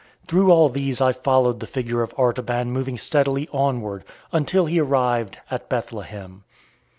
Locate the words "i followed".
0.99-1.59